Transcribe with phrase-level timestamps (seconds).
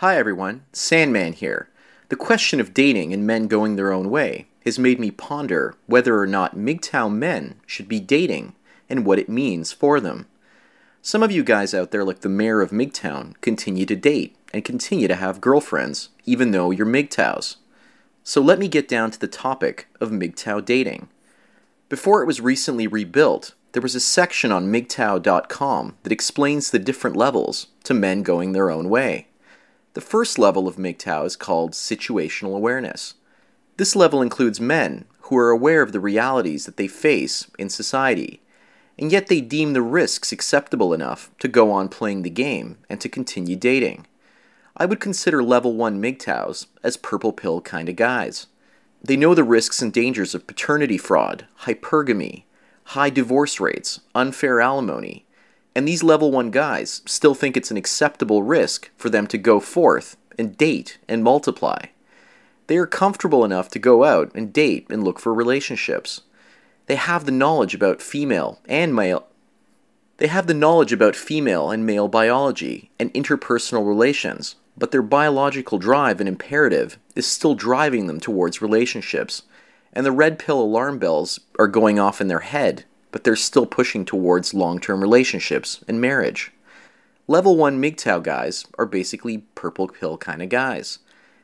[0.00, 1.70] Hi everyone, Sandman here.
[2.08, 6.20] The question of dating and men going their own way has made me ponder whether
[6.20, 8.54] or not MGTOW men should be dating
[8.88, 10.28] and what it means for them.
[11.02, 14.64] Some of you guys out there, like the mayor of MGTOWN, continue to date and
[14.64, 17.56] continue to have girlfriends, even though you're MGTOWs.
[18.22, 21.08] So let me get down to the topic of MGTOW dating.
[21.88, 27.16] Before it was recently rebuilt, there was a section on MGTOW.com that explains the different
[27.16, 29.24] levels to men going their own way.
[29.94, 33.14] The first level of MGTOW is called situational awareness.
[33.78, 38.42] This level includes men who are aware of the realities that they face in society,
[38.98, 43.00] and yet they deem the risks acceptable enough to go on playing the game and
[43.00, 44.06] to continue dating.
[44.76, 48.46] I would consider level 1 MGTOWs as purple pill kind of guys.
[49.02, 52.44] They know the risks and dangers of paternity fraud, hypergamy,
[52.84, 55.24] high divorce rates, unfair alimony,
[55.78, 59.60] and these level 1 guys still think it's an acceptable risk for them to go
[59.60, 61.78] forth and date and multiply.
[62.66, 66.22] They are comfortable enough to go out and date and look for relationships.
[66.86, 69.28] They have the knowledge about female and male
[70.16, 75.78] they have the knowledge about female and male biology and interpersonal relations, but their biological
[75.78, 79.44] drive and imperative is still driving them towards relationships,
[79.92, 83.66] and the red pill alarm bells are going off in their head but they're still
[83.66, 86.52] pushing towards long term relationships and marriage.
[87.26, 90.98] Level 1 MGTOW guys are basically purple pill kind of guys.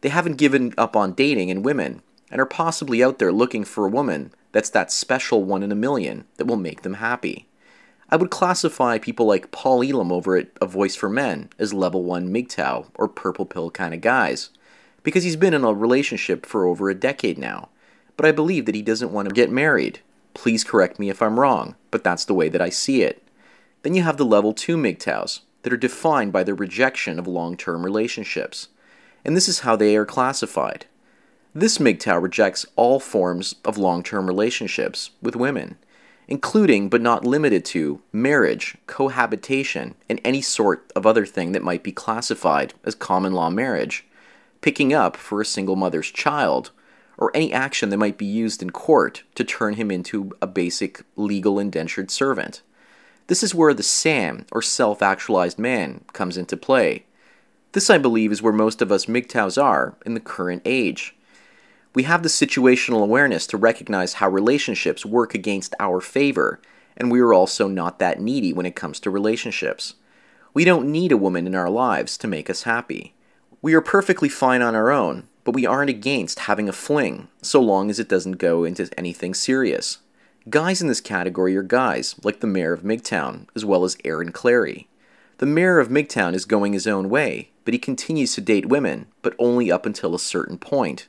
[0.00, 3.86] They haven't given up on dating and women, and are possibly out there looking for
[3.86, 7.46] a woman that's that special one in a million that will make them happy.
[8.10, 12.04] I would classify people like Paul Elam over at A Voice for Men as level
[12.04, 14.50] 1 MGTOW or purple pill kind of guys,
[15.02, 17.68] because he's been in a relationship for over a decade now,
[18.16, 20.00] but I believe that he doesn't want to get married
[20.38, 23.24] Please correct me if I'm wrong, but that's the way that I see it.
[23.82, 27.56] Then you have the level 2 MGTOWs that are defined by their rejection of long
[27.56, 28.68] term relationships.
[29.24, 30.86] And this is how they are classified.
[31.56, 35.76] This MGTOW rejects all forms of long term relationships with women,
[36.28, 41.82] including but not limited to marriage, cohabitation, and any sort of other thing that might
[41.82, 44.06] be classified as common law marriage,
[44.60, 46.70] picking up for a single mother's child,
[47.18, 51.02] or any action that might be used in court to turn him into a basic
[51.16, 52.62] legal indentured servant.
[53.26, 57.04] This is where the SAM, or self actualized man, comes into play.
[57.72, 61.14] This, I believe, is where most of us MGTOWs are in the current age.
[61.94, 66.60] We have the situational awareness to recognize how relationships work against our favor,
[66.96, 69.96] and we are also not that needy when it comes to relationships.
[70.54, 73.14] We don't need a woman in our lives to make us happy.
[73.60, 77.58] We are perfectly fine on our own, but we aren't against having a fling, so
[77.58, 79.96] long as it doesn't go into anything serious.
[80.50, 84.30] Guys in this category are guys like the mayor of MGTOWN, as well as Aaron
[84.30, 84.88] Clarey.
[85.38, 89.06] The mayor of MGTOWN is going his own way, but he continues to date women,
[89.22, 91.08] but only up until a certain point.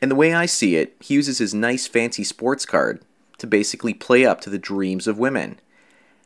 [0.00, 3.02] And the way I see it, he uses his nice fancy sports card
[3.38, 5.58] to basically play up to the dreams of women.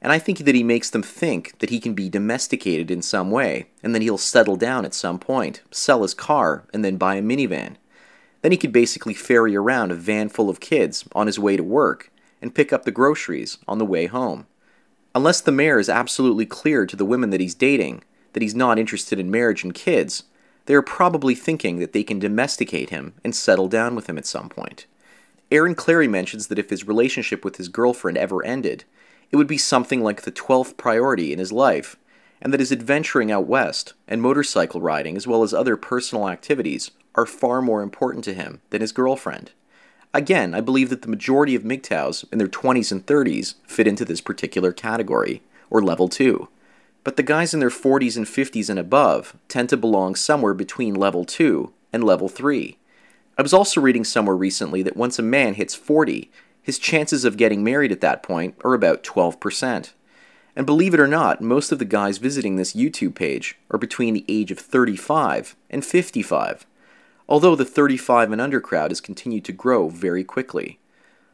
[0.02, 3.30] And I think that he makes them think that he can be domesticated in some
[3.30, 7.16] way, and then he'll settle down at some point, sell his car, and then buy
[7.16, 7.76] a minivan.
[8.42, 11.62] Then he could basically ferry around a van full of kids on his way to
[11.62, 14.46] work and pick up the groceries on the way home.
[15.14, 18.78] Unless the mayor is absolutely clear to the women that he's dating that he's not
[18.78, 20.24] interested in marriage and kids,
[20.66, 24.26] they are probably thinking that they can domesticate him and settle down with him at
[24.26, 24.86] some point.
[25.50, 28.84] Aaron Clarey mentions that if his relationship with his girlfriend ever ended,
[29.30, 31.96] it would be something like the 12th priority in his life,
[32.42, 36.90] and that his adventuring out west and motorcycle riding, as well as other personal activities,
[37.14, 39.52] are far more important to him than his girlfriend.
[40.12, 44.04] Again, I believe that the majority of MGTOWs in their 20s and 30s fit into
[44.04, 46.48] this particular category, or level 2.
[47.04, 50.94] But the guys in their 40s and 50s and above tend to belong somewhere between
[50.94, 52.76] level 2 and level 3.
[53.38, 56.30] I was also reading somewhere recently that once a man hits 40,
[56.62, 59.92] his chances of getting married at that point are about 12%.
[60.56, 64.14] And believe it or not, most of the guys visiting this YouTube page are between
[64.14, 66.66] the age of 35 and 55,
[67.28, 70.78] although the 35 and under crowd has continued to grow very quickly.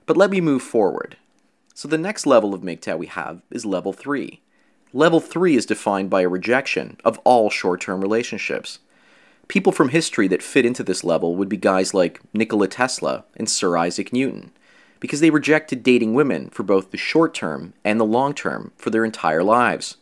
[0.05, 1.17] But let me move forward.
[1.75, 4.41] So the next level of MGTOW we have is level 3.
[4.93, 8.79] Level 3 is defined by a rejection of all short term relationships.
[9.49, 13.49] People from history that fit into this level would be guys like Nikola Tesla and
[13.49, 14.53] Sir Isaac Newton,
[15.01, 18.91] because they rejected dating women for both the short term and the long term for
[18.91, 19.97] their entire lives.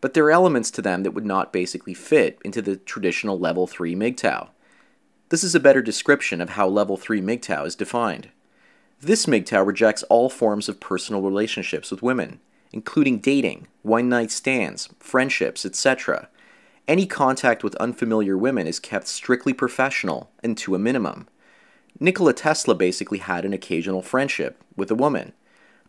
[0.00, 3.66] But there are elements to them that would not basically fit into the traditional level
[3.66, 4.48] 3 MGTOW.
[5.30, 8.28] This is a better description of how level 3 MGTOW is defined.
[9.00, 12.40] This MGTOW rejects all forms of personal relationships with women,
[12.72, 16.28] including dating, one night stands, friendships, etc.
[16.86, 21.28] Any contact with unfamiliar women is kept strictly professional and to a minimum.
[22.00, 25.32] Nikola Tesla basically had an occasional friendship with a woman,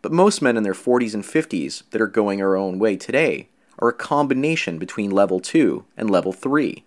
[0.04, 3.50] but most men in their 40s and 50s that are going our own way today
[3.80, 6.84] are a combination between level 2 and level 3.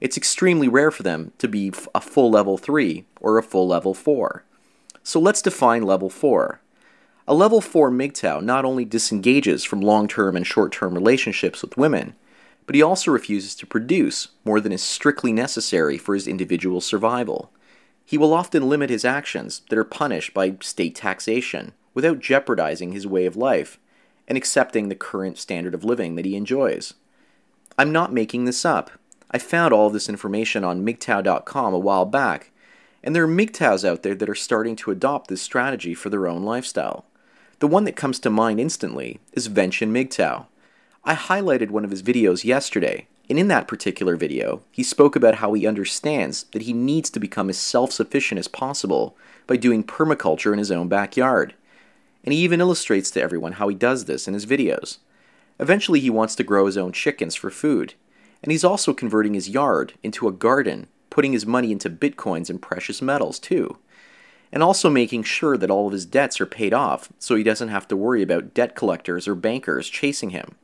[0.00, 3.92] It's extremely rare for them to be a full level 3 or a full level
[3.92, 4.44] 4.
[5.02, 6.60] So let's define level 4.
[7.26, 11.76] A level 4 MGTOW not only disengages from long term and short term relationships with
[11.76, 12.14] women,
[12.66, 17.50] but he also refuses to produce more than is strictly necessary for his individual survival.
[18.10, 23.06] He will often limit his actions that are punished by state taxation without jeopardizing his
[23.06, 23.78] way of life
[24.26, 26.94] and accepting the current standard of living that he enjoys.
[27.78, 28.90] I'm not making this up.
[29.30, 32.50] I found all of this information on MGTOW.com a while back,
[33.00, 36.26] and there are MGTOWs out there that are starting to adopt this strategy for their
[36.26, 37.04] own lifestyle.
[37.60, 40.46] The one that comes to mind instantly is Vention MGTOW.
[41.04, 45.36] I highlighted one of his videos yesterday, and in that particular video, he spoke about
[45.36, 49.16] how he understands that he needs to become as self sufficient as possible
[49.46, 51.54] by doing permaculture in his own backyard.
[52.24, 54.98] And he even illustrates to everyone how he does this in his videos.
[55.60, 57.94] Eventually, he wants to grow his own chickens for food,
[58.42, 62.60] and he's also converting his yard into a garden, putting his money into bitcoins and
[62.60, 63.78] precious metals too.
[64.50, 67.68] And also making sure that all of his debts are paid off so he doesn't
[67.68, 70.56] have to worry about debt collectors or bankers chasing him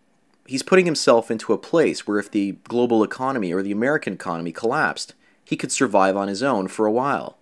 [0.46, 4.52] he's putting himself into a place where if the global economy or the American economy
[4.52, 5.14] collapsed,
[5.44, 7.38] he could survive on his own for a while.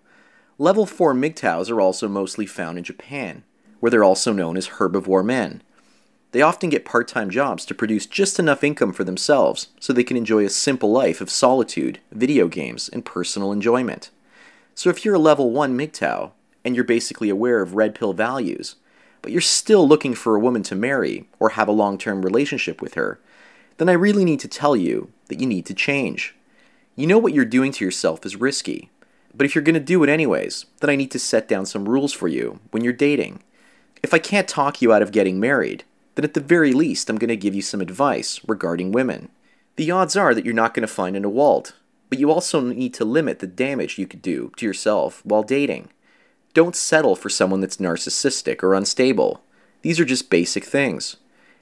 [0.59, 3.45] Level 4 MGTOWs are also mostly found in Japan,
[3.81, 5.63] where they're also known as herbivore men.
[6.33, 10.05] They often get part time jobs to produce just enough income for themselves so they
[10.05, 14.11] can enjoy a simple life of solitude, video games, and personal enjoyment.
[14.75, 16.33] So if you're a level 1 MGTOW,
[16.65, 18.77] and you're basically aware of red pill values,
[19.25, 22.83] but you're still looking for a woman to marry or have a long term relationship
[22.83, 23.19] with her,
[23.79, 26.35] then I really need to tell you that you need to change.
[26.95, 28.91] You know what you're doing to yourself is risky,
[29.35, 31.89] but if you're going to do it anyways, then I need to set down some
[31.89, 33.43] rules for you when you're dating.
[34.03, 35.85] If I can't talk you out of getting married,
[36.17, 39.31] then at the very least I'm going to give you some advice regarding women.
[39.77, 41.73] The odds are that you're not going to find an Ewald,
[42.11, 45.89] but you also need to limit the damage you could do to yourself while dating.
[46.55, 49.43] Don't settle for someone that's narcissistic or unstable.
[49.83, 51.17] These are just basic things.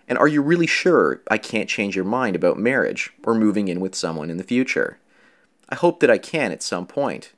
[0.06, 3.80] And are you really sure I can't change your mind about marriage or moving in
[3.80, 4.98] with someone in the future?
[5.70, 7.32] I hope that I can at some point.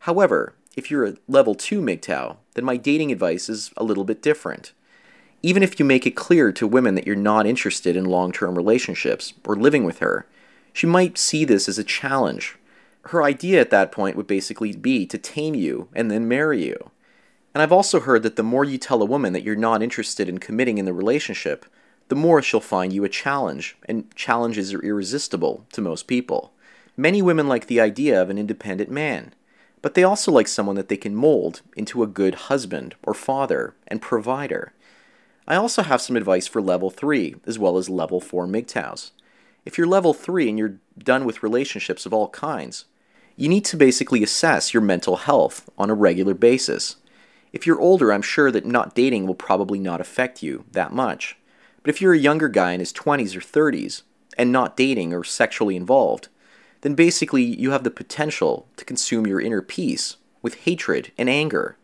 [0.00, 4.22] However, if you're a level 2 MGTOW, then my dating advice is a little bit
[4.22, 4.72] different.
[5.42, 8.54] Even if you make it clear to women that you're not interested in long term
[8.54, 10.26] relationships or living with her,
[10.72, 12.56] she might see this as a challenge.
[13.08, 16.90] Her idea at that point would basically be to tame you and then marry you.
[17.54, 20.28] And I've also heard that the more you tell a woman that you're not interested
[20.28, 21.64] in committing in the relationship,
[22.08, 26.52] the more she'll find you a challenge, and challenges are irresistible to most people.
[26.96, 29.34] Many women like the idea of an independent man,
[29.82, 33.74] but they also like someone that they can mold into a good husband or father
[33.86, 34.72] and provider.
[35.46, 39.10] I also have some advice for level 3 as well as level 4 MGTOWs.
[39.64, 42.86] If you're level 3 and you're done with relationships of all kinds,
[43.36, 46.96] you need to basically assess your mental health on a regular basis.
[47.54, 51.38] If you're older, I'm sure that not dating will probably not affect you that much.
[51.84, 54.02] But if you're a younger guy in his 20s or 30s
[54.36, 56.26] and not dating or sexually involved,
[56.80, 61.76] then basically you have the potential to consume your inner peace with hatred and anger.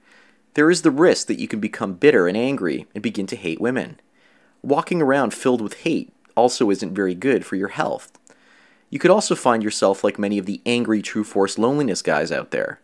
[0.54, 3.60] There is the risk that you can become bitter and angry and begin to hate
[3.60, 4.00] women.
[4.62, 8.18] Walking around filled with hate also isn't very good for your health.
[8.90, 12.50] You could also find yourself like many of the angry True Force loneliness guys out
[12.50, 12.80] there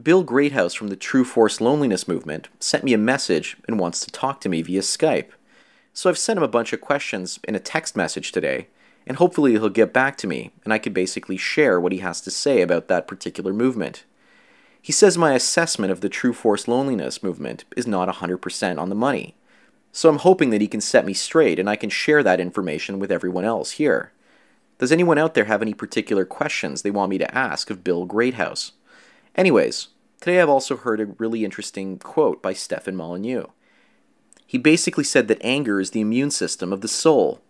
[0.00, 4.12] Bill Greathouse from the True Force Loneliness Movement sent me a message and wants to
[4.12, 5.30] talk to me via Skype.
[5.92, 8.68] So I've sent him a bunch of questions in a text message today,
[9.08, 12.20] and hopefully he'll get back to me and I can basically share what he has
[12.20, 14.04] to say about that particular movement.
[14.80, 18.94] He says my assessment of the True Force Loneliness movement is not 100% on the
[18.94, 19.34] money.
[19.90, 23.00] So I'm hoping that he can set me straight and I can share that information
[23.00, 24.12] with everyone else here.
[24.78, 28.06] Does anyone out there have any particular questions they want me to ask of Bill
[28.06, 28.70] Greathouse?
[29.34, 29.88] Anyways,
[30.20, 33.44] today I've also heard a really interesting quote by Stefan Molyneux.
[34.46, 37.42] He basically said that anger is the immune system of the soul.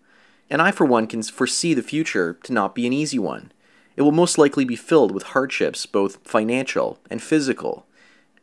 [0.51, 3.53] And I, for one, can foresee the future to not be an easy one.
[3.97, 7.87] It will most likely be filled with hardships, both financial and physical.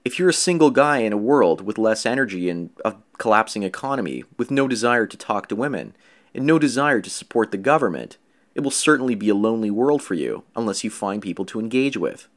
[0.04, 4.24] If you're a single guy in a world with less energy and a collapsing economy,
[4.38, 5.96] with no desire to talk to women,
[6.34, 8.18] and no desire to support the government,
[8.54, 11.98] it will certainly be a lonely world for you unless you find people to engage
[11.98, 12.28] with.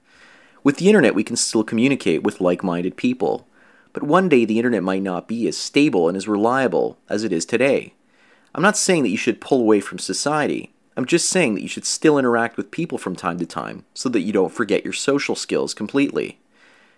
[0.65, 3.47] With the internet, we can still communicate with like minded people,
[3.93, 7.33] but one day the internet might not be as stable and as reliable as it
[7.33, 7.95] is today.
[8.55, 10.73] I'm not saying that you should pull away from society.
[10.97, 14.09] I'm just saying that you should still interact with people from time to time so
[14.09, 16.41] that you don't forget your social skills completely.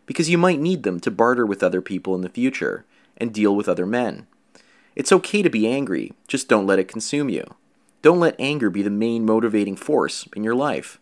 [0.07, 2.85] Because you might need them to barter with other people in the future
[3.19, 4.26] and deal with other men.
[4.97, 7.45] It's okay to be angry, just don't let it consume you.
[8.02, 10.99] Don't let anger be the main motivating force in your life.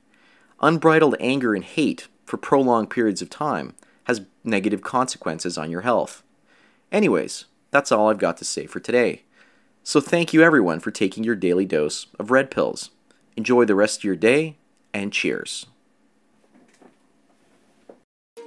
[0.61, 6.23] Unbridled anger and hate for prolonged periods of time has negative consequences on your health.
[6.92, 9.23] Anyways, that's all I've got to say for today.
[9.82, 12.90] So thank you everyone for taking your daily dose of red pills.
[13.37, 14.56] Enjoy the rest of your day
[14.92, 15.66] and cheers.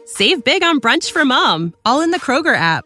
[0.05, 2.85] Save big on brunch for mom, all in the Kroger app.